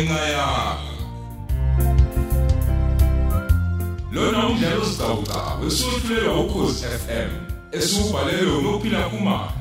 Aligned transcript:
engaya 0.00 0.76
lona 4.12 4.46
umdlalo 4.48 4.84
siqhawqa 4.84 5.40
wesufulelwa 5.60 6.40
ukhozi 6.40 6.84
FM 7.02 7.30
esubhalelwe 7.72 8.52
unophila 8.58 9.02
kumama 9.10 9.52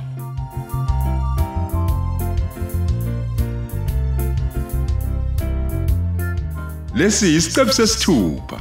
lesi 6.96 7.36
isiqebu 7.36 7.74
sesithupha. 7.74 8.58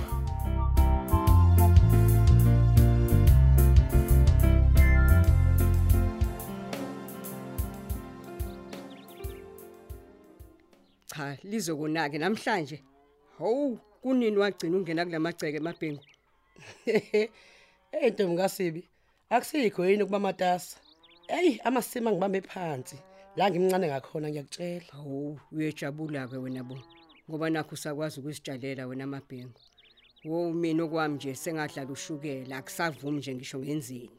Lizokunake 11.58 12.18
namhlanje 12.18 12.78
hawu 13.38 13.78
kunini 14.02 14.36
wagcina 14.36 14.76
ungena 14.76 15.04
kulamagceke 15.04 15.56
emabhengu 15.56 16.04
Hey 17.92 18.10
ntombi 18.10 18.36
kaSibi, 18.36 18.88
akusikho 19.30 19.86
yini 19.86 20.04
kuba 20.04 20.18
matasa. 20.18 20.76
Hey 21.28 21.58
amasima 21.64 22.10
ngibambe 22.12 22.40
phansi. 22.40 22.96
La 23.36 23.50
ngimncane 23.50 23.86
ngakhona 23.86 24.28
ngiyakutshela. 24.28 24.92
hawu 24.92 25.40
uyejabula 25.52 26.28
ke 26.28 26.36
wena 26.36 26.64
bo 26.64 26.78
ngoba 27.30 27.50
nakho 27.50 27.74
usakwazi 27.74 28.20
ukusitshalela 28.20 28.86
wena 28.86 29.04
amabhengu 29.04 29.60
wo 30.24 30.52
mina 30.52 30.84
okwami 30.84 31.14
nje 31.14 31.34
sengadlala 31.34 31.90
ushukela 31.90 32.56
akusavumi 32.56 33.18
nje 33.18 33.34
ngisho 33.34 33.58
ngenzini 33.58 34.10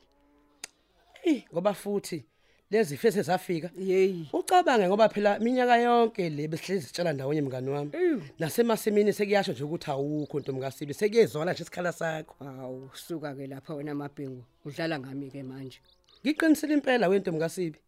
Eh 1.23 1.43
ngoba 1.53 1.73
futhi 1.73 2.25
lezi 2.71 2.97
fese 2.97 3.21
zafika. 3.21 3.69
yeyi 3.77 4.29
Ucabange 4.33 4.87
ngoba 4.87 5.09
phela 5.09 5.39
minyaka 5.39 5.77
yonke 5.77 6.29
le 6.29 6.47
besihlezi 6.47 6.87
sitshela 6.87 7.13
ndawonye 7.13 7.41
mngani 7.41 7.69
wami. 7.69 7.91
Ewu. 7.93 8.21
Nasemasimini 8.39 9.13
sekuyasho 9.13 9.51
nje 9.51 9.63
ukuthi 9.63 9.91
awukho 9.91 10.39
ntombi 10.39 10.61
kaSibi, 10.61 10.93
sekuyezwala 10.93 11.53
nje 11.53 11.63
isikhala 11.63 11.91
sakho. 11.91 12.35
hawu 12.39 12.89
suka 12.93 13.35
ke 13.35 13.47
lapha 13.47 13.73
wena 13.73 13.91
amabhengu 13.91 14.43
udlala 14.65 14.99
ngami 14.99 15.31
ke 15.31 15.43
manje 15.43 15.79
Ngiqinisile 16.25 16.73
impela 16.73 17.07
wentombi 17.07 17.39
kaSibi. 17.39 17.79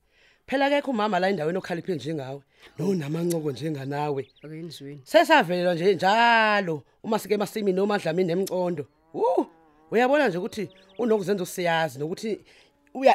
Phela 0.48 0.66
akekho 0.66 0.92
umama 0.92 1.20
la 1.20 1.30
endaweni 1.30 1.58
okhaliphe 1.58 1.95
njengawe. 1.95 2.42
No 2.80 2.95
namancoko 2.95 3.52
njenganawe. 3.52 4.28
akenzweni 4.44 5.02
Sesavelelwa 5.04 5.73
nje 5.73 5.95
njalo 5.95 6.84
uma 7.04 7.20
sike 7.20 7.34
emasimini 7.34 7.76
noma 7.76 8.00
dlamini 8.00 8.28
nemcondo. 8.28 8.88
Uh, 9.14 9.45
uyabona 9.92 10.28
nje 10.28 10.38
ukuthi 10.38 10.70
unokuzenza 10.98 11.44
usiyazi 11.44 12.00
nokuthi 12.00 12.40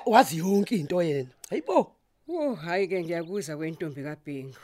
wazi 0.06 0.38
yonke 0.38 0.76
into 0.76 1.02
yena. 1.02 1.30
Hayibo. 1.50 1.92
wo 2.28 2.54
hayi 2.54 2.88
ke 2.88 3.04
ngiyakuzwa 3.04 3.56
kwentombi 3.56 4.02
kabhengu 4.02 4.58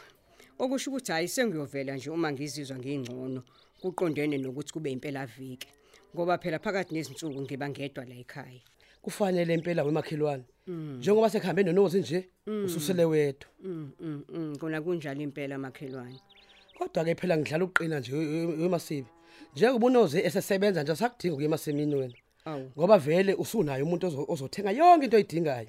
okusho 0.58 0.90
ukuthi 0.90 1.12
hayi 1.12 1.28
sengiyovela 1.28 1.94
nje 1.96 2.10
uma 2.10 2.32
ngizizwa 2.32 2.76
ngingcono 2.78 3.42
kuqondene 3.80 4.38
nokuthi 4.38 4.72
kube 4.72 4.90
impela 4.90 5.26
viki 5.26 5.68
ngoba 6.14 6.38
phela 6.38 6.58
phakathi 6.58 6.94
nezinsuku 6.94 7.40
ngiba 7.42 7.68
ngedwa 7.70 8.04
la 8.04 8.14
ekhaya 8.14 8.62
Kufanele 9.02 9.54
impela 9.54 9.82
wemakhelwane. 9.84 10.44
Njengoba 10.68 11.30
sekhambe 11.30 11.62
nonozi 11.62 11.98
nje 12.00 12.28
ususele 12.64 13.04
wedwa. 13.04 13.48
Mm 13.64 13.90
mm 14.00 14.24
mm 14.28 14.56
kona 14.56 14.80
kunjalo 14.82 15.20
impela 15.20 15.58
makhelwane. 15.58 16.20
Kodwa 16.78 17.04
ke 17.04 17.14
phela 17.14 17.36
ngidlala 17.36 17.64
uqina 17.64 18.00
nje 18.00 18.12
wemasibi. 18.14 19.08
Njengoba 19.56 19.86
unozi 19.86 20.18
esesebenza 20.18 20.82
nje 20.82 20.94
sakudinga 20.96 21.34
kuye 21.34 21.46
emasimini 21.46 21.94
wena. 21.94 22.14
Awu 22.44 22.70
Ngoba 22.78 22.98
vele 22.98 23.34
usunayo 23.34 23.84
umuntu 23.84 24.06
ozo- 24.06 24.26
ozothenga 24.28 24.70
yonke 24.70 25.04
into 25.04 25.16
oyidingayo. 25.16 25.68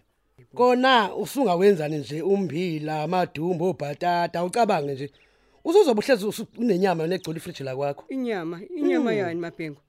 Kona 0.55 1.16
usungawenzani 1.16 1.97
nje 1.97 2.22
ummbila, 2.22 3.03
amadumbu, 3.03 3.66
obhatata, 3.66 4.44
ucabange 4.44 4.94
nje. 4.94 5.12
Usuzobuhlezi 5.63 6.25
usu- 6.25 6.47
unenyama 6.57 7.07
negcoli 7.07 7.38
ifridge 7.38 7.63
la 7.63 7.75
kwakho. 7.75 8.06
inyama 8.09 8.62
inyama 8.78 9.13
yani 9.13 9.39
mabhengu. 9.39 9.81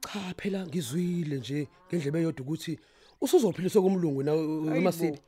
Cha 0.00 0.34
phela 0.36 0.66
ngizwile 0.66 1.36
nje 1.36 1.68
ngendlebe 1.88 2.22
yodwa 2.22 2.42
ukuthi 2.46 2.78
usuzophiliswa 3.20 3.82
kumlungu 3.82 4.22
na 4.22 4.32
wemasibi. 4.34 5.18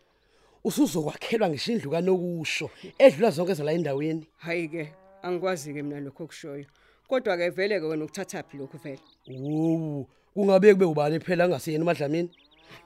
Usuzokwakhelwa 0.65 1.49
ngisho 1.49 1.73
indlu 1.73 1.91
kanokusho 1.91 2.71
edlula 2.99 3.31
zonke 3.31 3.55
zala 3.55 3.73
endaweni. 3.73 4.27
Hayi 4.37 4.69
ke 4.69 4.93
angikwazi 5.23 5.73
ke 5.75 5.83
mina 5.83 6.01
lokho 6.01 6.27
kushoyo. 6.27 6.67
Kodwa 7.09 7.37
ke 7.37 7.51
vele 7.51 7.81
ke 7.81 7.87
wena 7.87 8.05
ukuthatha 8.05 8.43
phi 8.43 8.57
lokho 8.59 8.79
vele? 8.79 8.99
Wo, 9.31 10.07
kungabe 10.39 10.75
kube 10.75 10.85
ubani 10.85 11.21
phela 11.21 11.45
angasiyena 11.45 11.83
umadlamini? 11.83 12.31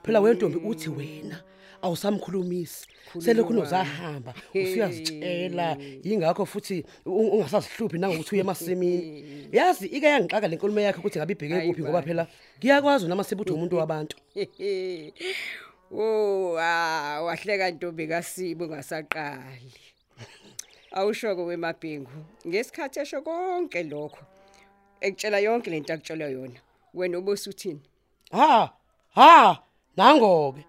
Phela 0.03 0.19
wentombi 0.19 0.57
uthi 0.57 0.89
wena 0.89 1.43
awusamkhulumisi. 1.81 2.87
Selokhu 3.19 3.53
uzahamba, 3.53 4.33
usuyazitshela, 4.49 5.77
ingakho 6.03 6.45
futhi 6.45 6.83
ungasazihluphi 7.05 7.97
nangokuthi 7.97 8.35
uye 8.35 8.41
emasimini. 8.41 9.23
Yazi 9.57 9.85
ike 9.87 10.05
yangixaka 10.05 10.47
lenkulumo 10.47 10.79
yakhe 10.79 10.99
ukuthi 10.99 11.19
ngabe 11.19 11.33
ibheke 11.33 11.67
kuphi 11.67 11.81
ngoba 11.81 12.01
ba. 12.01 12.01
phela 12.01 12.27
ngiyakwazi 12.57 13.07
noma 13.07 13.23
sibuthi 13.23 13.51
umuntu 13.51 13.77
wabantu. 13.77 14.17
Oh, 15.95 16.57
ah, 16.57 17.21
wahleka 17.21 17.71
ntombi 17.71 18.07
kaSibo 18.07 18.65
ngasaqali. 18.65 19.73
Awushoko 20.97 21.45
wemabhengu. 21.45 22.09
Ngesikhathi 22.47 22.99
esho 22.99 23.21
konke 23.21 23.83
lokho. 23.83 24.25
Ekutshela 25.01 25.39
yonke 25.39 25.69
lento 25.69 25.93
akutshelwe 25.93 26.31
yona. 26.31 26.59
Wena 26.93 27.17
obosuthini? 27.17 27.79
Ha, 28.31 28.69
ha, 29.15 29.57
nangoke. 29.97 30.65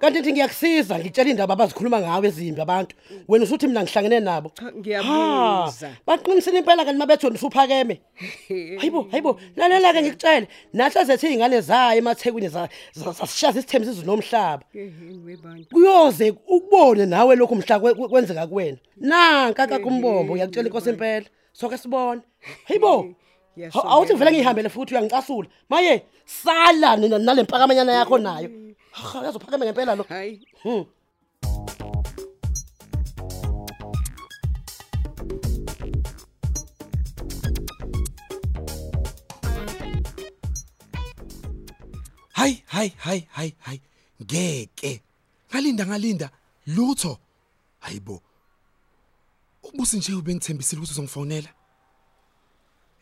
Kanti 0.00 0.18
ngithi 0.18 0.32
ngiyakusiza 0.32 0.98
ngitshela 0.98 1.30
indaba 1.30 1.54
abazikhuluma 1.54 2.00
ngawe 2.00 2.28
ezimbi 2.28 2.60
abantu. 2.60 2.96
Wena 3.28 3.44
usuthi 3.44 3.66
mina 3.66 3.82
ngihlangene 3.82 4.20
nabo. 4.20 4.48
Cha, 4.54 4.72
ngiyabuza. 4.72 5.88
Ha, 5.88 5.96
Baqinisile 6.06 6.58
impela 6.58 6.84
kanti 6.84 6.98
mabethona 6.98 7.34
usuphakeme. 7.34 8.00
Hayibo, 8.80 9.02
hayibo, 9.10 9.40
lalela 9.56 9.92
ke 9.92 10.02
ngikutshele. 10.02 10.48
Nahle 10.72 11.04
zethe 11.04 11.26
izingane 11.26 11.60
zayo 11.60 11.98
emathekwini 11.98 12.48
za 12.48 12.68
za- 12.92 13.12
zasishaza 13.12 13.58
isithembu 13.60 13.86
sizwe 13.88 14.04
nomhlaba. 14.06 14.64
Yeheni 14.74 15.18
webantu. 15.24 15.70
Kuyoze 15.74 16.34
ukubone 16.50 17.06
nawe 17.06 17.36
lokho 17.36 17.54
mhla 17.54 17.78
kwe- 17.78 17.94
kwe- 17.94 18.08
kwenzeka 18.08 18.46
kuwena. 18.46 18.78
Nanka 18.96 19.66
kakumbombo 19.66 20.32
uyakutshela 20.32 20.66
inkosi 20.68 20.90
impela. 20.90 21.26
Soke 21.52 21.78
sibone. 21.78 22.20
Hayibo. 22.64 23.14
Awuthi 23.56 24.14
vele 24.14 24.32
ngihambele 24.32 24.68
futhi 24.68 24.94
uyangicasula. 24.94 25.48
Maye 25.68 26.06
sala 26.24 26.96
nina 26.96 27.18
nalemphakamanyana 27.18 27.92
yakho 27.92 28.18
nayo. 28.18 28.48
Ha, 28.92 29.24
yazophakeme 29.24 29.66
ngempela 29.66 29.94
lo. 29.96 30.04
Hayi. 30.08 30.40
Hmm. 30.62 30.84
Hayi 42.32 42.62
hayi 42.66 42.92
hayi 42.98 43.26
hayi 43.30 43.54
hayi 43.60 43.80
ngeke. 44.22 45.02
Ngalinda 45.50 45.86
ngalinda 45.86 46.30
lutho. 46.66 47.18
Hayibo. 47.80 48.22
Ubusi 49.62 49.96
nje 49.96 50.14
ubengithembisile 50.14 50.78
ukuthi 50.80 50.92
uzongifonela. 50.92 51.48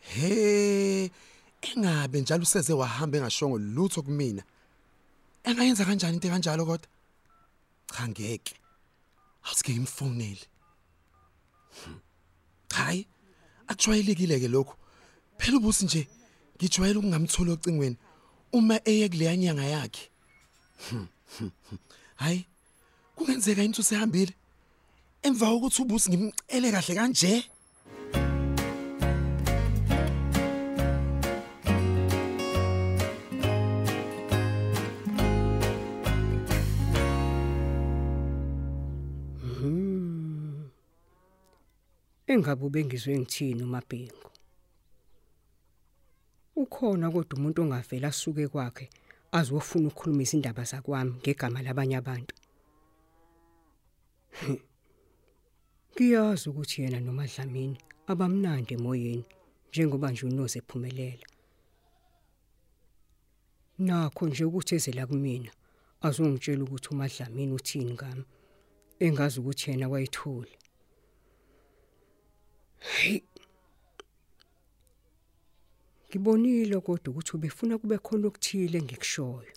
He, 0.01 1.11
engabe 1.61 2.21
njalo 2.21 2.43
useze 2.43 2.73
wahamba 2.73 3.17
engashongo 3.17 3.57
lutho 3.57 4.01
kumina. 4.01 4.43
Engayenza 5.43 5.85
kanjani 5.85 6.15
into 6.15 6.29
kanjalo 6.29 6.65
kodwa? 6.65 6.87
Cha 7.93 8.07
ngeke. 8.07 8.55
Awusike 9.43 9.73
ngimfonele. 9.73 10.45
Hmm. 11.83 11.99
Hayi, 12.73 13.07
akujwayelekile 13.67 14.39
ke 14.39 14.47
lokho. 14.47 14.75
Phela 15.37 15.57
ubusi 15.57 15.85
nje 15.85 16.07
ngijwayele 16.57 16.99
ukungamtholi 16.99 17.51
ocingweni 17.51 17.97
uma 18.51 18.79
eye 18.85 19.09
kuleya 19.09 19.37
nyanga 19.37 19.63
yakhe. 19.63 20.09
Hmm, 20.89 21.07
hmm. 21.37 21.51
Hayi, 22.15 22.45
kungenzeka 23.15 23.63
into 23.63 23.83
sehambile. 23.83 24.33
Emva 25.23 25.45
kokuthi 25.45 25.81
ubusi 25.81 26.09
ngimcele 26.09 26.71
kahle 26.71 26.95
kanje. 26.95 27.49
Engabe 42.31 42.65
ubengizwe 42.65 43.19
ngithini 43.19 43.63
uMabhengu? 43.63 44.29
Ukhona 46.55 47.11
kodwa 47.11 47.33
umuntu 47.37 47.61
ongavela 47.61 48.07
asuke 48.07 48.47
kwakhe 48.47 48.85
azofuna 49.37 49.87
ukukhulumisa 49.87 50.33
indaba 50.37 50.63
zakwami 50.63 51.13
ngegama 51.19 51.59
labanye 51.65 51.95
abantu. 52.01 52.33
Ngiyazi 55.91 56.45
ukuthi 56.49 56.81
yena 56.81 56.99
noMadlamini 56.99 57.77
abamnandi 58.11 58.73
emoyeni 58.77 59.25
njengoba 59.69 60.11
nje 60.11 60.25
unoze 60.25 60.59
ephumelela. 60.59 61.27
Nakho 63.85 64.23
nje 64.27 64.43
ukuthi 64.45 64.75
ezela 64.75 65.03
kumina 65.09 65.51
azongitshela 66.05 66.63
ukuthi 66.63 66.87
uMadlamini 66.93 67.53
uthini 67.59 67.93
ngami 67.97 68.25
engazi 69.05 69.35
ukuthi 69.39 69.65
yena 69.71 69.87
wayithula. 69.91 70.60
Hey 72.81 73.21
ngibonile 76.09 76.79
kodwa 76.79 77.11
ukuthi 77.11 77.31
ubefuna 77.35 77.77
kube 77.77 77.97
khona 77.97 78.27
okuthile 78.27 78.77
engikushoyo 78.79 79.53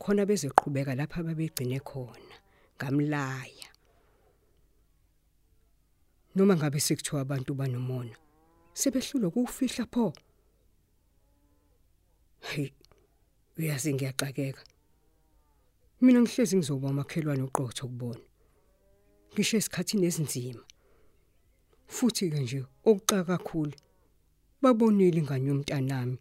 khona 0.00 0.22
bezeqhubeka 0.28 0.94
lapha 0.96 1.22
babegcine 1.22 1.78
khona 1.80 2.36
ngamlaya. 2.76 3.68
Noma 6.34 6.56
ngabe 6.56 6.80
sekuthiwa 6.80 7.20
abantu 7.20 7.54
banomona 7.54 8.16
sebehlule 8.80 9.26
ukufihla 9.26 9.84
pho? 9.92 10.12
Hey 12.40 12.70
uyazi 13.58 13.94
ngiyaxakeka. 13.94 14.62
Mina 16.00 16.20
ngihlezi 16.20 16.56
ngizoba 16.56 16.88
umakhelwane 16.88 17.42
uqotho 17.42 17.86
kubona 17.86 18.24
ngisho 19.32 19.56
esikhathini 19.56 20.06
esinzima. 20.06 20.64
Futhi 21.96 22.30
ke 22.30 22.38
nje 22.40 22.60
okuxaka 22.88 23.24
kakhulu 23.30 23.76
babonile 24.62 25.18
ingane 25.20 25.46
yomntanami 25.50 26.16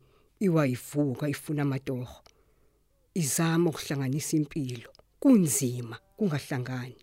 iwayivuka 0.45 1.25
ifuna 1.33 1.61
amatoho 1.65 2.17
izama 3.21 3.69
ukuhlanganisa 3.69 4.33
impilo 4.39 4.91
kunzima 5.21 5.95
kungahlangani. 6.17 6.99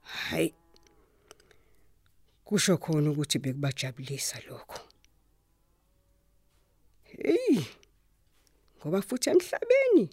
Hayi 0.00 0.54
kusho 2.44 2.76
khona 2.82 3.10
ukuthi 3.10 3.38
bekubajabulisa 3.38 4.36
lokho. 4.46 4.78
Hey 7.04 7.64
ngoba 8.78 9.02
futhi 9.02 9.30
emhlabeni 9.30 10.04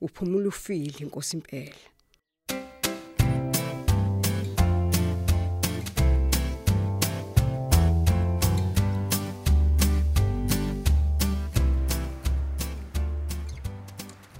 uphumula 0.00 0.48
ufile 0.48 0.98
inkosi 0.98 1.36
impela 1.36 1.86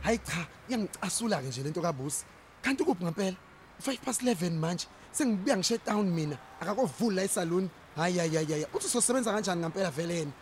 hayi 0.07 0.19
cha 0.23 0.47
iyangicasula 0.69 1.43
ke 1.43 1.49
nje 1.51 1.63
lento 1.63 1.83
kabusi. 1.83 2.25
Kanti 2.63 2.85
kuphi 2.85 3.05
ngempela? 3.05 3.37
5 3.83 3.99
past 4.05 4.23
11 4.23 4.51
manje 4.55 4.87
sengibuya 5.13 5.57
ngishe 5.57 5.79
town 5.79 6.07
mina 6.07 6.39
akakovula 6.61 7.23
esaluni 7.23 7.69
hayi 7.97 8.19
hayi 8.19 8.37
hayi 8.37 8.67
uthi 8.75 8.89
sosebenza 8.89 9.33
kanjani 9.33 9.61
ngempela 9.61 9.91
veleni 9.91 10.33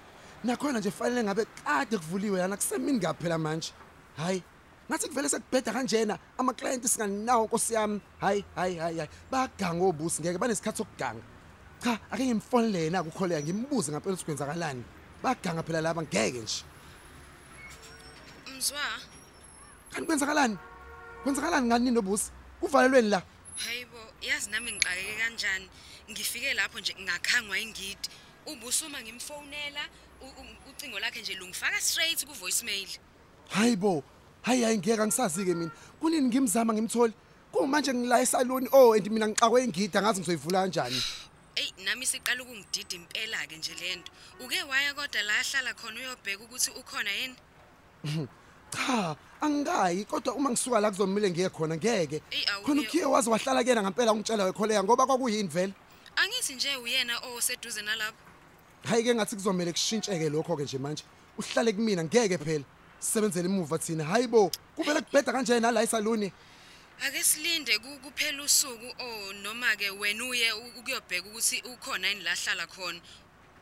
nakhona 0.45 0.79
nje 0.79 0.91
fanele 0.91 1.25
ngabe 1.25 1.47
kade 1.65 1.99
kuvuliwe 1.99 2.41
yana 2.41 2.57
kusemini 2.57 2.99
ngaphela 2.99 3.39
manje. 3.39 3.73
Hayi 4.17 4.43
ngathi 4.91 5.09
kuvele 5.09 5.29
sekubheda 5.29 5.73
kanjena 5.73 6.19
ama 6.39 6.53
client 6.53 6.85
singanawo 6.87 7.45
nkosi 7.47 7.75
yami. 7.75 8.01
Hayi 8.21 8.45
hayi 8.55 8.77
hayi 8.77 8.99
hayi. 8.99 9.11
Baganga 9.31 9.85
obusi 9.85 10.23
ngeke 10.23 10.39
banesikhathi 10.39 10.79
sokuganga. 10.79 11.23
Cha 11.83 11.99
ake 12.11 12.27
ngimfonele 12.27 12.85
yena 12.85 13.03
ukukholeka 13.03 13.43
ngimbuze 13.43 13.93
ngempela 13.93 14.15
ukuthi 14.15 14.25
kwenzakalani. 14.25 14.85
Baganga 15.23 15.63
phela 15.63 15.81
laba 15.81 16.03
ngeke 16.03 16.39
nje. 16.39 16.65
Mzwa, 18.57 18.81
kanti 19.95 20.07
kwenzakalani 20.07 20.57
kwenzakalani 21.23 21.67
ngani 21.67 21.91
nobusi 21.91 22.31
kuvalelweni 22.61 23.09
la 23.09 23.23
hayibo, 23.57 23.99
yazi 24.23 24.51
nami 24.51 24.73
ngixakeke 24.73 25.15
kanjani. 25.19 25.69
Ngifike 26.11 26.55
lapho 26.55 26.81
nje 26.81 26.95
ngakhangwa 27.01 27.59
ingidi. 27.59 28.09
Ubusuma 28.47 29.03
ngimfonela, 29.03 29.81
u- 30.21 30.27
u- 30.27 30.71
ucingo 30.71 30.99
lakhe 30.99 31.21
nje 31.23 31.35
lungifaka 31.35 31.81
straight 31.81 32.27
ku 32.27 32.33
voicemail. 32.35 32.89
hayibo 33.49 34.03
hayi 34.43 34.63
hayi 34.63 34.79
ngeke 34.79 35.03
angisazi 35.03 35.45
ke 35.45 35.55
mina 35.55 35.71
kunini 36.01 36.29
ngimzama 36.29 36.73
ngimtholi 36.75 37.13
kumanje 37.53 37.95
ngila 37.95 38.21
esaloni 38.21 38.69
oh 38.73 38.93
and 38.95 39.07
mina 39.11 39.29
ngixakwe 39.29 39.65
ingida 39.65 40.03
ngazi 40.03 40.21
ngizoyivula 40.21 40.61
kanjani 40.63 41.03
Ey, 41.57 41.71
nami 41.85 42.07
siqala 42.07 42.43
ukungidida 42.43 42.97
impela 42.97 43.47
ke 43.47 43.57
nje 43.57 43.75
lento. 43.75 44.11
Uke 44.41 44.63
waya 44.63 44.95
kodwa 44.95 45.23
la 45.23 45.39
ahlala 45.39 45.75
khona 45.75 46.01
uyobheka 46.01 46.43
ukuthi 46.45 46.71
ukhona 46.71 47.11
yini? 47.13 47.37
cha 48.77 49.17
angikayi 49.41 50.05
kodwa 50.05 50.35
uma 50.35 50.51
ngisuka 50.51 50.81
la 50.81 50.91
kuzomile 50.91 51.31
ngiye 51.31 51.49
khona 51.51 51.77
ngeke. 51.77 52.23
Eyi, 52.31 52.45
awu, 52.53 52.65
khona 52.65 52.81
uye- 52.81 52.89
ukhiye 52.89 53.05
wazi 53.05 53.31
wahlala 53.31 53.63
kuyena 53.63 53.83
ngempela 53.83 54.13
ungitshela 54.13 54.45
wekholeka 54.45 54.85
ngoba 54.85 55.07
kwakuyini 55.07 55.49
vele. 55.49 55.73
Angithi 56.17 56.55
nje 56.55 56.77
uyena 56.77 57.19
oseduze 57.37 57.83
nalapho. 57.83 58.17
hayi 58.85 59.05
ke 59.05 59.15
ngathi 59.15 59.37
kuzomela 59.37 59.73
kushintsheke 59.73 60.29
lokho 60.31 60.57
ke 60.57 60.63
nje 60.65 60.79
manje. 60.79 61.05
Uhlale 61.39 61.73
kumina 61.73 62.05
ngeke 62.05 62.39
phela. 62.39 62.65
Sisebenzele 63.01 63.49
imuva 63.49 63.79
thina. 63.79 64.05
Hayibo 64.05 64.51
kuvele 64.77 65.01
kubheda 65.01 65.33
kanjena 65.33 65.71
la 65.73 65.83
esaloni 65.83 66.33
Ake 67.07 67.23
silinde 67.25 67.79
ku- 67.83 67.99
kuphela 67.99 68.43
usuku. 68.45 68.87
Oh 69.01 69.33
noma 69.43 69.75
ke 69.77 69.91
wena 69.91 70.25
uye 70.25 70.53
u- 70.53 70.79
ukuyobheka 70.79 71.27
ukuthi 71.29 71.61
ukhona 71.67 72.09
yini 72.09 72.23
la 72.23 72.33
hlala 72.35 72.67
khona. 72.67 73.01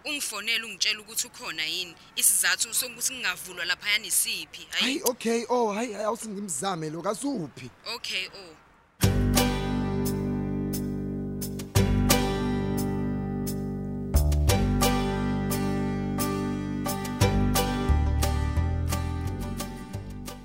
Ungifonela 0.04 0.66
ungitshela 0.66 1.00
ukuthi 1.00 1.26
ukhona 1.26 1.64
yini. 1.66 1.94
Isizathu 2.16 2.74
sokuthi 2.74 3.12
ngingavulwa 3.12 3.64
lapha 3.64 3.90
yani 3.90 4.10
siphi? 4.10 4.66
hayi 4.70 5.00
okay 5.04 5.44
oh 5.48 5.72
hayi 5.72 5.92
hayi 5.92 6.04
awusingimzame 6.04 6.90
lo 6.90 7.02
kasuphi 7.02 7.70
Okay, 7.94 8.26
oh. 8.26 8.56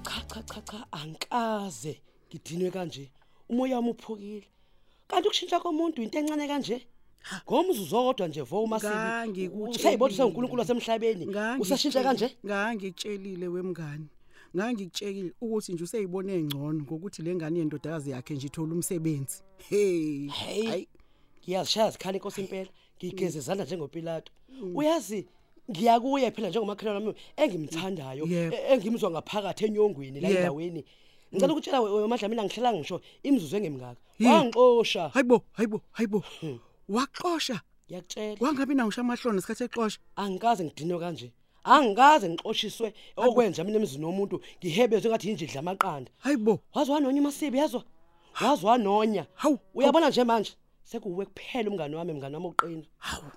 cha 0.04 0.22
cha 0.28 0.44
cha 0.44 0.62
cha 0.62 0.88
angikaze 0.92 2.02
ngidinwe 2.30 2.72
kanje 2.72 3.12
umoya 3.50 3.76
wami 3.76 3.90
uphukile 3.90 4.48
kanti 5.08 5.28
ukushintsha 5.28 5.60
komuntu 5.60 6.02
into 6.02 6.20
encane 6.20 6.48
kanje 6.48 6.88
ngomzuzu 7.50 7.98
odwa 7.98 8.28
nje 8.28 8.42
vo 8.42 8.64
umasibi. 8.64 8.94
Ngangikutshelile. 8.94 9.70
usayibona 9.70 10.14
usengunkulunkulu 10.14 10.60
wasemhlabeni? 10.60 11.26
Usashintsha 11.60 12.04
kanje? 12.04 12.38
Ngangikutshelile 12.46 13.48
wemngani. 13.48 14.08
Ngangikutshelile 14.56 15.32
ukuthi 15.42 15.74
nje 15.74 15.84
useyibone 15.84 16.44
ngcono 16.44 16.82
ngokuthi 16.84 17.22
le 17.22 17.36
ngane 17.36 17.60
yendodakazi 17.60 18.12
yakhe 18.12 18.34
nje 18.34 18.48
ithola 18.48 18.74
umsebenzi. 18.74 19.42
Hey. 19.70 20.28
Hey. 20.28 20.86
Ngiyazishaya 21.44 21.92
zikhali 21.92 22.18
inkosi 22.18 22.42
impela. 22.42 22.70
Ngigeze 22.98 23.40
izandla 23.40 23.66
njengopilato 23.66 24.32
uyazi 24.76 25.26
ngiyakuye 25.72 26.32
phela 26.32 26.50
njengomakhelwane 26.50 27.06
wami 27.06 27.18
engimthandayo 27.38 28.26
Yebo. 28.26 28.56
e- 28.56 28.74
engimzwa 28.74 29.12
ngaphakathi 29.12 29.66
enyongweni 29.66 30.20
la 30.22 30.28
Yebo. 30.28 30.40
endaweni. 30.40 30.86
Ngicela 31.34 31.54
ukutshela 31.54 31.82
wemadlamini 31.82 32.42
angihlala 32.42 32.78
ngisho 32.78 33.02
imizuzu 33.24 33.56
engimngaka 33.58 34.02
Yini? 34.20 34.34
wangixosha. 34.34 35.10
Hayibo 35.10 35.42
hayibo 35.52 35.82
hayibo. 35.92 36.24
Waxosha. 36.90 37.62
Ngiyakutshela. 37.88 38.38
Wangabi 38.40 38.76
nawo 38.76 38.90
usha 38.90 39.02
amahloni 39.02 39.38
isikhathi 39.38 39.64
exosha 39.64 40.00
angikaze 40.16 40.64
ngidinwe 40.64 41.00
kanje. 41.00 41.34
Angikaze 41.64 42.30
ngixoshiswe 42.30 42.94
okwenza 43.16 43.64
mina 43.64 43.78
emzini 43.80 44.06
womuntu. 44.06 44.42
Ngihebezwe 44.60 45.10
ngathi 45.10 45.30
injidla 45.30 45.60
amaqanda 45.60 46.12
hayibo 46.24 46.60
wazi 46.74 46.92
wanonya 46.92 47.22
umasibi 47.22 47.58
yazwa 47.58 47.84
wazi 48.42 48.66
wanonya. 48.66 49.26
Hawu, 49.36 49.60
uyabona 49.74 50.10
nje 50.10 50.24
manje? 50.24 50.54
Sekuwe 50.84 51.26
kuphela 51.26 51.70
umngane 51.70 51.96
wami 51.96 52.14
mngane 52.14 52.36
wami 52.36 52.48
oqina. 52.48 52.86
Hawu 52.98 53.32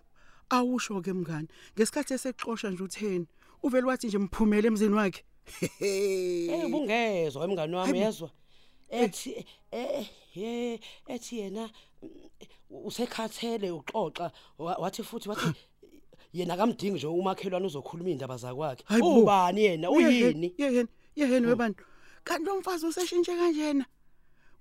awusho 0.51 1.01
ke 1.01 1.13
mngani. 1.13 1.49
Ngesikhathi 1.75 2.15
esexosha 2.15 2.71
nje 2.71 2.83
utheni 2.83 3.27
uvele 3.63 3.87
wathi 3.87 4.07
nje 4.07 4.19
mphumele 4.19 4.69
emzini 4.69 4.95
wakhe. 4.95 5.25
Eh 5.81 6.65
ubungezwe 6.67 7.45
emngane 7.45 7.77
wami 7.77 7.99
yezwa 7.99 8.31
ethi 8.91 9.47
eh 9.71 10.07
ye 10.35 10.81
ethi 11.07 11.39
yena 11.39 11.71
mm, 12.03 12.11
usekhathele 12.71 13.71
uxoxa 13.71 14.31
wa- 14.59 14.77
wathi 14.79 15.03
futhi 15.03 15.29
wathi 15.29 15.55
yena 16.33 16.57
kamdingi 16.57 16.91
nje 16.97 17.07
umakhelwane 17.07 17.67
uzokhuluma 17.67 18.11
indaba 18.11 18.37
zakwakhe. 18.37 18.85
Hayibo. 18.87 19.21
ubani 19.21 19.61
yena? 19.65 19.91
Uyini? 19.91 20.55
yeheni 20.59 20.89
yeheni 21.17 21.47
webantu. 21.47 21.85
Kanti 22.25 22.45
lo 22.47 22.61
mfazi 22.61 22.87
useshintshe 22.87 23.37
kanjena. 23.37 23.85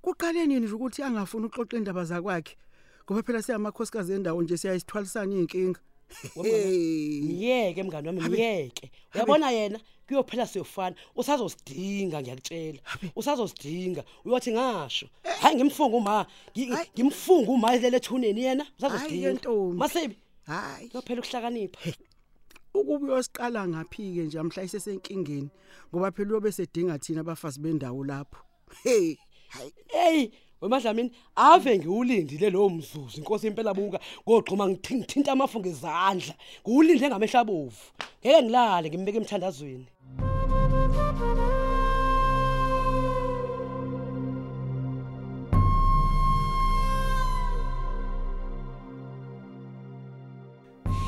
Kuqale 0.01 0.45
nini 0.47 0.65
nje 0.65 0.73
ukuthi 0.73 1.03
angafuni 1.03 1.45
ukuxoxa 1.45 1.77
indaba 1.77 2.03
zakwakhe? 2.05 2.55
Ngoba 3.05 3.23
phela 3.23 3.41
siyamakhosikazi 3.41 4.13
endawo 4.13 4.41
nje 4.43 4.57
siyayithwalisana 4.57 5.35
inkinga 5.35 5.79
Miyeke 7.21 7.83
mngani 7.83 8.07
wami 8.07 8.21
miyeke. 8.29 8.91
Uyabona 9.15 9.51
yena? 9.51 9.79
Kuyophela 10.09 10.47
siyofana. 10.47 10.95
Usazosidinga 11.15 12.21
ngiyakutshela. 12.21 12.79
Usazosidinga. 13.15 14.03
Uyothi 14.25 14.51
ngasho. 14.51 15.07
Hayi 15.41 15.55
ngimfunga 15.55 15.97
uma 15.97 16.25
ngimfunga 16.97 17.51
uma 17.51 17.75
ilele 17.75 17.97
ethuneni 17.97 18.41
yena. 18.41 18.65
Usazosidinga. 18.77 19.49
Masibi 19.77 20.17
hayi. 20.45 20.89
Kuyophela 20.89 21.21
ukuhlakanipha. 21.21 21.79
ukuba 22.73 23.13
uyosiqala 23.13 23.67
ngaphi 23.67 24.13
ke 24.15 24.23
nje 24.23 24.39
amhla 24.39 24.63
isesenkingeni? 24.63 25.49
Ngoba 25.89 26.11
phela 26.11 26.29
uyobe 26.29 26.51
sedinga 26.51 26.99
thina 26.99 27.21
abafazi 27.21 27.59
bendawo 27.59 28.03
lapho. 28.03 28.41
Hey 28.83 29.17
hayi. 29.49 29.73
Hey 29.87 30.31
wemadlamini 30.61 31.11
ave 31.35 31.77
ngiwulindile 31.79 32.49
lo 32.49 32.69
mzuzu 32.69 33.17
inkosi 33.17 33.47
impela 33.47 33.73
buka 33.73 33.99
ngoxhuma 34.27 34.69
ngithinta 34.69 35.31
amafu 35.31 35.59
ngezandla. 35.59 36.33
Ngiwulinde 36.63 37.07
ngamehla 37.07 37.43
bovu. 37.43 37.85
Ngeke 38.21 38.41
ngilale 38.43 38.89
ngimbeke 38.89 39.17
emthandazweni. 39.17 39.87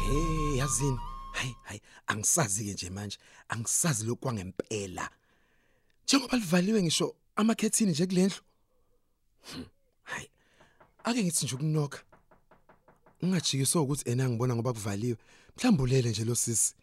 hey 0.07 0.57
yazini 0.57 0.99
hayi 1.31 1.55
hayi 1.63 1.81
angisazi 2.07 2.65
ke 2.65 2.73
nje 2.73 2.89
manje 2.89 3.17
angisazi 3.49 4.05
lokwa 4.05 4.33
ngempela 4.33 5.09
njengoba 6.03 6.37
livaliwe 6.37 6.83
ngisho 6.83 7.15
amakhethini 7.35 7.91
nje 7.91 8.05
kulendlu 8.05 8.37
Hmm, 8.37 8.50
hayi 10.03 10.29
ake 11.03 11.23
ngithi 11.23 11.45
nje 11.45 11.55
ukunoka 11.55 11.99
ungajikiswa 13.21 13.81
ukuthi 13.81 14.09
ena 14.09 14.29
ngibona 14.29 14.55
ngoba 14.55 14.73
kuvaliwe. 14.73 15.17
Mhlawumbe 15.57 15.83
ulele 15.83 16.09
nje 16.09 16.25
lo 16.25 16.35
sisi. 16.35 16.75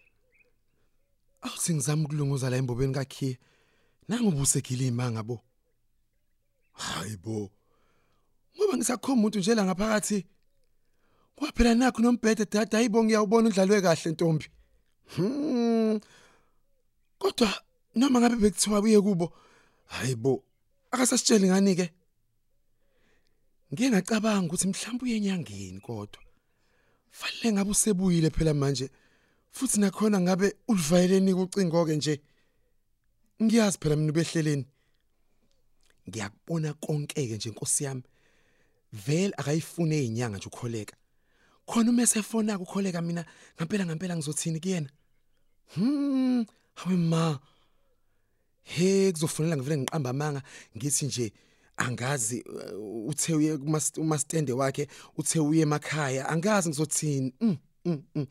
Awuthi 1.40 1.74
ngizama 1.74 2.04
ukulunguza 2.04 2.50
la 2.50 2.56
embobeni 2.56 2.94
kakhiye. 2.94 3.38
Nangobusekile 4.08 4.86
imanga 4.86 5.22
bo. 5.22 5.40
Hayibo 6.72 7.50
ngoba 8.56 8.76
ngisakhoma 8.76 9.14
umuntu 9.14 9.38
nje 9.38 9.54
la 9.54 9.64
ngaphakathi. 9.64 10.26
Kwaphela 11.36 11.74
nakho 11.74 12.02
nombhede 12.02 12.44
dada 12.44 12.78
hayibo 12.78 13.04
ngiyawubona 13.04 13.48
udlalwe 13.48 13.82
kahle 13.82 14.10
ntombi. 14.10 14.46
Hmm. 15.16 16.00
Kodwa 17.18 17.50
noma 17.94 18.20
ngabe 18.20 18.36
bekuthiwa 18.36 18.80
buye 18.80 19.00
kubo 19.00 19.32
hayibo 19.86 20.44
akasasitsheli 20.90 21.48
ngani 21.48 21.74
ke 21.76 21.92
Ngike 23.72 23.90
ngacabanga 23.90 24.46
ukuthi 24.46 24.68
mhlawumbe 24.68 25.04
uye 25.04 25.16
enyangeni 25.16 25.80
kodwa. 25.80 26.22
Fanele 27.10 27.52
ngabe 27.52 27.70
usebuyile 27.70 28.30
phela 28.30 28.54
manje 28.54 28.90
futhi 29.50 29.80
nakhona 29.80 30.20
ngabe 30.20 30.56
ulivayeleni 30.68 31.34
kucingo 31.34 31.84
ke 31.84 31.96
nje. 31.96 32.20
Ngiyazi 33.42 33.78
phela 33.78 33.96
mina 33.96 34.12
behleleni 34.12 34.64
ngiyakubona 36.08 36.74
konke 36.74 37.28
ke 37.28 37.36
nje 37.36 37.48
inkosi 37.48 37.84
yami. 37.84 38.02
Vele 38.92 39.34
akayifune 39.36 39.96
izinyanga 39.98 40.38
nje 40.38 40.48
ukholeka. 40.48 40.96
Khona 41.66 41.90
uma 41.90 42.02
esefona 42.02 42.58
ukholeka 42.58 43.02
mina 43.02 43.24
ngempela 43.56 43.84
ngempela 43.84 44.16
ngizothini 44.16 44.60
kuyena? 44.60 44.90
Hmm 45.74 46.46
hawe 46.74 46.96
ma. 46.96 47.38
He 48.62 49.12
kuzofunela 49.12 49.56
ngivele 49.56 49.76
ngiqamba 49.76 50.10
amanga 50.10 50.42
ngithi 50.76 51.06
nje 51.06 51.32
angazi 51.78 52.42
uh, 52.42 53.08
uthe 53.08 53.34
uye 53.34 53.58
kumastende 53.94 54.52
wakhe 54.52 54.88
uthe 55.16 55.40
uye 55.40 55.62
emakhaya 55.62 56.28
angazi 56.28 56.68
ngizothini. 56.68 57.34
Mm, 57.40 57.56
mm, 57.84 58.02
mm. 58.14 58.26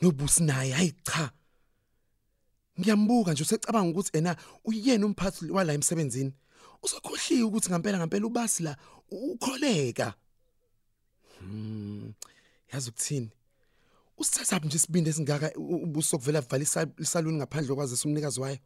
nobusi 0.00 0.42
naye 0.42 0.72
hayi 0.72 0.94
cha. 1.02 1.30
Ngiyambuka 2.80 3.32
nje 3.32 3.42
usecabanga 3.42 3.90
ukuthi 3.90 4.18
ena 4.18 4.36
uyena 4.64 5.06
umphathi 5.06 5.50
wala 5.50 5.72
emsebenzini. 5.72 6.32
Usokhohliwe 6.82 7.42
ukuthi 7.42 7.70
ngempela 7.70 7.98
ngempela 7.98 8.26
ubasi 8.26 8.62
la 8.62 8.76
ukholeka. 9.10 10.14
Hmm 11.38 12.12
yazi 12.72 12.90
ukuthini? 12.90 13.30
Usithatha 14.18 14.58
nje 14.58 14.76
isibindi 14.76 15.10
esingaka 15.10 15.52
ubuso 15.56 16.18
kuvela 16.18 16.40
valisa 16.40 16.86
isaluni 16.98 17.36
ngaphandle 17.36 17.74
kwazisa 17.74 18.08
umnikazi 18.08 18.40
wayo? 18.40 18.58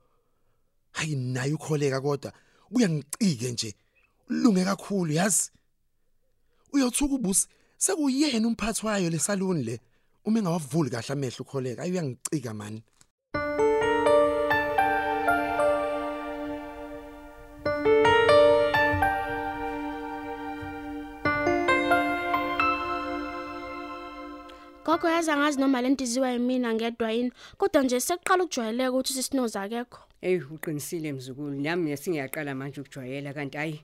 Hayi 0.92 1.16
naye 1.16 1.52
ukholeka 1.52 2.00
kodwa. 2.00 2.32
Uyangicike 2.70 3.52
nje. 3.52 3.74
Ulunge 4.32 4.64
kakhulu 4.64 5.12
yazi? 5.12 5.50
Uyothuka 6.72 7.14
ubusi 7.14 7.46
sekuyena 7.78 8.48
umphathi 8.48 8.86
wayo 8.86 9.10
lesaluni 9.10 9.62
le 9.62 9.80
uma 10.24 10.38
engawavuli 10.38 10.90
kahle 10.90 11.12
amehlo 11.12 11.40
ukholeka 11.40 11.82
ayi 11.82 11.92
uyangicika 11.92 12.54
mani 12.54 12.82
Gogo 24.84 25.08
yazi 25.08 25.30
angazi 25.30 25.60
noma 25.60 25.82
lento 25.82 26.04
iziwa 26.04 26.30
yimina 26.30 26.74
ngedwa 26.74 27.12
yini 27.12 27.32
kodwa 27.58 27.82
nje 27.82 28.00
sekuqala 28.00 28.44
ukujwayeleka 28.44 28.90
ukuthi 28.90 29.12
sisinoza 29.12 29.62
akekho. 29.62 30.00
Ey 30.22 30.38
uqinisile 30.38 31.12
mzukulu. 31.12 31.60
Nami 31.60 31.90
yasingiyaqala 31.90 32.54
manje 32.54 32.80
ukujwayela 32.80 33.34
kanti 33.34 33.56
hayi 33.56 33.80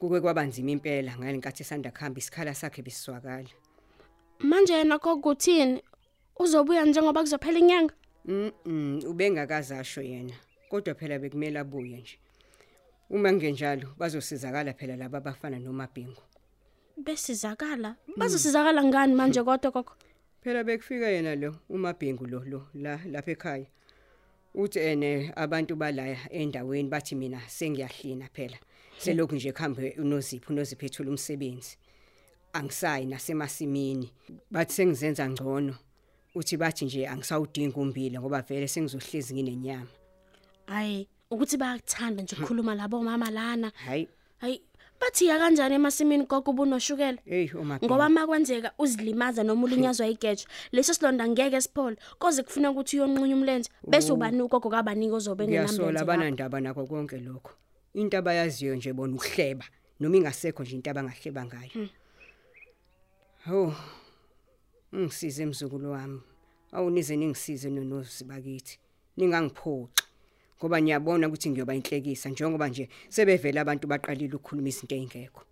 kuke 0.00 0.20
kwabanzima 0.20 0.70
impela 0.70 1.12
ngalenkathi 1.18 1.62
esanda 1.62 1.90
kuhamba 1.90 2.18
isikhala 2.18 2.54
sakhe 2.54 2.82
bisizwakala. 2.82 3.52
manje 4.40 4.72
yena 4.72 4.98
gogo 4.98 5.30
uthini 5.30 5.82
uzobuya 6.38 6.84
njengoba 6.84 7.20
kuzophela 7.20 7.58
inyanga 7.58 7.94
Mhm 8.24 9.04
ubengakazasho 9.10 10.02
yena 10.02 10.34
kodwa 10.70 10.94
phela 10.94 11.18
bekumele 11.18 11.58
abuye 11.58 12.00
nje. 12.00 12.18
Uma 13.10 13.30
kungenjalo 13.30 13.88
bazosizakala 13.98 14.72
phela 14.72 14.96
laba 14.96 15.18
abafana 15.18 15.58
noMabhingu. 15.58 16.22
besizakala 16.96 17.96
bazosizakala 18.16 18.84
ngani 18.84 19.14
manje 19.14 19.42
kodwa 19.42 19.70
gogo 19.70 19.92
Phela 20.42 20.64
bekufika 20.64 21.08
yena 21.08 21.34
lo 21.36 21.56
uMabhingu 21.68 22.26
lo 22.26 22.40
lo 22.44 22.60
la 22.74 23.00
lapha 23.12 23.30
ekhaya. 23.32 23.66
Uthi 24.54 24.78
ene 24.78 25.32
abantu 25.36 25.76
balaya 25.76 26.18
endaweni 26.32 26.88
bathi 26.88 27.14
mina 27.14 27.40
sengiyahlina 27.48 28.28
phela. 28.32 28.58
Selokhu 29.00 29.34
nje 29.34 29.52
kuhambe 29.52 29.96
unozipho 29.98 30.52
unozipho 30.52 30.86
ethula 30.86 31.10
umsebenzi. 31.10 31.76
Angisayi 32.52 33.06
nasemasimini. 33.06 34.12
Bathi 34.50 34.72
sengizenza 34.72 35.28
ngcono. 35.28 35.74
Uthi 36.34 36.56
bathi 36.56 36.84
nje 36.84 37.08
angisawudinga 37.08 37.76
umbila 37.80 38.20
ngoba 38.20 38.42
vele 38.42 38.68
sengizohlezi 38.68 39.34
nginenyama. 39.34 39.86
hayi 40.66 41.08
ukuthi 41.30 41.56
bayakuthanda 41.56 42.22
nje 42.22 42.36
ukukhuluma 42.36 42.74
labo 42.74 43.02
mama 43.02 43.30
lana 43.30 43.72
Hayi, 43.74 44.08
hayi 44.38 44.62
bathi 45.00 45.26
ya 45.26 45.38
kanjani 45.38 45.74
emasimini 45.74 46.26
gogo 46.26 46.50
ubunoshukela 46.50 47.18
hey 47.24 47.50
uMabhingu. 47.54 47.86
ngoba 47.94 48.08
makwenzeka 48.08 48.72
uzilimaza 48.78 49.42
noma 49.42 49.64
ulinyazwa 49.64 50.06
igejo 50.06 50.44
leso 50.72 50.94
silonda 50.94 51.28
ngeke 51.28 51.60
siphole 51.60 51.96
koze 52.18 52.42
kufuna 52.42 52.70
ukuthi 52.70 52.96
uyonqunya 53.00 53.36
umlenze 53.36 53.70
bese 53.88 54.12
ubani 54.12 54.42
ugogo 54.42 54.70
kabanika 54.70 55.14
ozobe 55.14 55.44
Ngiyasola 55.44 55.76
nenamlenze 55.78 56.02
abanandaba 56.02 56.60
nakho 56.60 56.86
konke 56.86 57.18
lokho. 57.18 57.52
Into 57.94 58.18
abayaziyo 58.18 58.76
nje 58.76 58.92
bona 58.92 59.14
ukuhleba 59.14 59.64
noma 60.00 60.16
ingasekho 60.16 60.62
nje 60.62 60.74
into 60.76 60.90
abangahleba 60.90 61.44
ngayo. 61.44 61.88
Ho. 63.46 63.74
Ngisize 64.94 65.42
emzukulu 65.42 65.90
wami. 65.90 66.20
Awunize 66.72 67.16
ningisize 67.16 67.70
nonozi 67.70 68.24
bakithi. 68.24 68.78
Ningangiphoxi. 69.16 70.04
Ngoba 70.58 70.80
niyabona 70.80 71.26
ukuthi 71.28 71.50
ngiyoba 71.50 71.74
inhlekisa 71.74 72.28
njengoba 72.28 72.68
nje 72.68 72.88
sebevela 73.08 73.60
abantu 73.60 73.88
baqalile 73.88 74.34
ukukhuluma 74.36 74.68
izinto 74.68 74.94
ezingekho. 74.94 75.42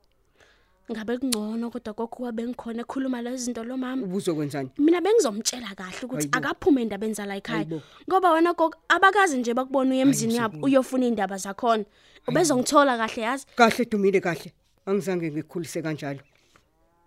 Ngabe 0.92 1.18
kungcono 1.18 1.70
kodwa 1.70 1.92
gogo 1.94 2.24
wabe 2.24 2.42
ngikhona 2.46 2.80
ekhuluma 2.82 3.22
lezi 3.22 3.44
zinto 3.44 3.64
lo 3.64 3.76
mama 3.76 4.02
Ubuzokwenzani? 4.06 4.70
mina 4.78 5.00
bengizomtshela 5.00 5.74
kahle 5.76 6.02
ukuthi 6.04 6.28
Hayibo. 6.32 6.38
akaphume 6.38 6.82
endabeni 6.82 7.14
zala 7.14 7.36
ekhaya 7.36 7.58
Hayibo. 7.58 7.82
ngoba 8.08 8.32
wena 8.32 8.52
gogo 8.54 8.76
abakazi 8.88 9.38
nje 9.38 9.54
bakubona 9.54 9.90
uye 9.90 10.00
emzini 10.00 10.36
yabo 10.36 10.58
uyofuna 10.66 11.06
indaba 11.06 11.36
zakhona 11.36 11.84
ubezongithola 12.28 12.96
kahle 12.96 13.22
yazi 13.22 13.46
Kahle 13.56 13.84
Dumile 13.84 14.20
kahle. 14.20 14.52
Angizange 14.86 15.30
ngikhulise 15.30 15.82
kanjalo. 15.82 16.20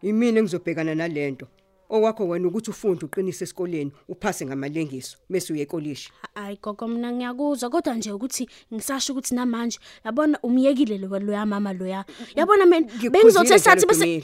Imini 0.01 0.37
engizobhekana 0.39 0.95
nalento. 0.95 1.47
Owakho 1.91 2.27
wena 2.27 2.47
ukuthi 2.47 2.69
ufunde 2.71 3.05
uqinise 3.05 3.43
esikoleni, 3.43 3.91
uphase 4.07 4.45
ngamalengiso 4.45 5.17
bese 5.29 5.53
uye 5.53 5.63
ekolishi. 5.63 6.11
hayi 6.35 6.57
gogo 6.61 6.87
mina 6.87 7.11
ngiyakuzwa 7.11 7.69
kodwa 7.69 7.95
nje 7.95 8.11
ukuthi 8.11 8.47
ngisasho 8.73 9.13
ukuthi 9.13 9.35
namanje 9.35 9.79
yabona 10.05 10.39
umyekile 10.43 10.97
lo 10.97 11.19
loya 11.19 11.45
mama 11.45 11.73
loya 11.73 12.05
yabona 12.35 12.65
mina 12.65 12.87
bengizothi 13.09 13.59
sathi 13.59 13.85
bese 13.85 14.23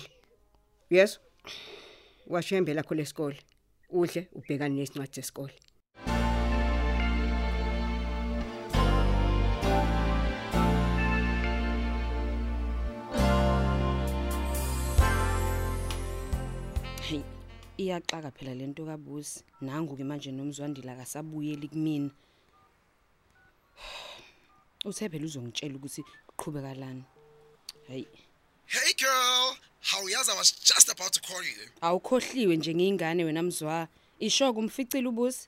Yes. 0.89 1.19
Washembe 2.27 2.73
lakho 2.73 2.95
lesikole. 2.95 3.37
Udle 3.89 4.27
ubhekane 4.33 4.75
nesincwadi 4.75 5.13
sesikole. 5.13 5.53
Hey, 17.01 17.23
iyaxaka 17.77 18.31
phela 18.31 18.53
lento 18.55 18.85
kabusi. 18.85 19.43
Nangu 19.61 19.95
ke 19.97 20.03
manje 20.03 20.31
nomzwandila 20.31 20.93
akasabuyeli 20.93 21.67
kumina. 21.67 22.09
Uthe 24.85 25.09
phela 25.09 25.25
uzongitshela 25.25 25.75
ukuthi 25.75 26.03
uqhubeka 26.29 26.73
lana. 26.75 27.03
Hey, 27.87 28.05
Hey 28.69 28.93
girl, 28.97 29.55
how 29.79 30.03
yazi 30.07 30.29
I 30.29 30.35
was 30.37 30.51
just 30.51 30.91
about 30.91 31.13
to 31.13 31.21
call 31.21 31.41
you. 31.43 31.69
awukhohliwe 31.81 32.57
nje 32.57 32.75
ngingane 32.75 33.23
wena 33.23 33.43
mzwa. 33.43 33.87
Isho 34.19 34.53
kumficile 34.53 35.07
ubusi. 35.07 35.47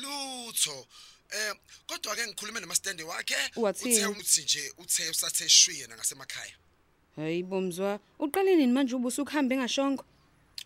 Lutho. 0.00 0.86
Eh 1.30 1.54
kodwa 1.86 2.14
ke 2.16 2.26
ngikhulume 2.26 2.60
nomastende 2.60 3.02
wakhe 3.02 3.34
Wathini? 3.56 3.94
uthe 3.94 4.06
ukuthi 4.06 4.42
nje 4.42 4.72
uthe 4.78 5.10
usathe 5.10 5.48
shwiye 5.48 5.88
ngasemakhaya. 5.88 6.54
Hey 7.16 7.42
bomzwa, 7.42 8.00
uqale 8.18 8.56
nini 8.56 8.72
manje 8.72 8.94
ubusi 8.94 9.20
ukuhambe 9.20 9.56
ngashongo? 9.56 10.04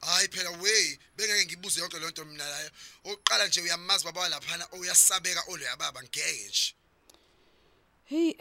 Hayi 0.00 0.28
phela 0.28 0.50
we 0.62 0.98
bengeke 1.16 1.46
ngibuze 1.46 1.80
yonke 1.80 1.98
lento 1.98 2.24
mina 2.24 2.44
layo. 2.48 2.70
Oqala 3.04 3.46
nje 3.48 3.60
uyamazi 3.60 4.04
baba 4.04 4.28
laphana 4.28 4.66
oyasabeka 4.72 5.42
oloya 5.48 5.76
baba 5.76 6.02
ngeke 6.02 6.48
nje. 6.48 6.74
Hey, 8.04 8.32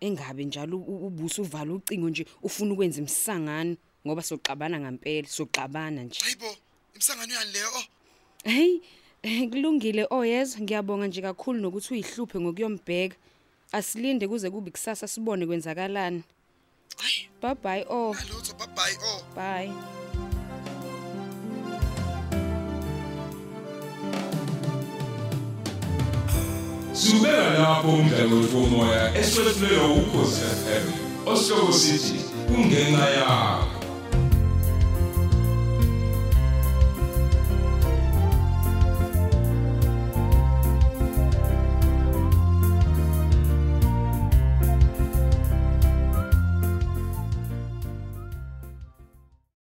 engabe 0.00 0.44
njalo 0.44 0.76
u- 0.78 1.06
ubusi 1.06 1.40
uvala 1.40 1.72
ucingo 1.72 2.08
nje 2.10 2.26
ufuna 2.42 2.72
ukwenza 2.72 3.00
imsangano 3.00 3.76
ngoba 4.06 4.22
soxabana 4.22 4.80
ngempela, 4.80 5.28
soxabana 5.28 6.02
nje. 6.02 6.20
Hayibo, 6.24 6.56
imsangano 6.94 7.34
yani 7.34 7.52
leyo? 7.52 7.68
Oh, 7.76 7.84
Hey, 8.44 8.80
kulungile 9.50 10.06
oyezwa 10.10 10.60
ngiyabonga 10.60 11.06
nje 11.06 11.22
kakhulu 11.22 11.60
nokuthi 11.60 11.94
uyihluphe 11.94 12.40
ngokuyombheka 12.40 13.16
asilinde 13.72 14.28
kuze 14.28 14.50
kube 14.50 14.70
kusasa 14.70 15.08
sibone 15.08 15.46
kwenzakalani 15.46 16.22
bye 17.42 17.54
bye 17.54 17.84
oh 17.90 18.14
lutho 18.30 18.54
bye 18.54 18.66
bye 18.76 18.96
oh 19.02 19.22
bye 19.34 20.05
Subeka 26.96 27.50
lapho 27.58 27.88
umdlalo 27.88 28.36
womoya 28.54 29.14
eswetshulelwa 29.20 29.88
ukhozi 30.00 30.40
FM. 30.40 30.84
Osihloko 31.26 31.72
sithi 31.72 32.18
kungenxa 32.48 33.08
yakho. 33.18 33.75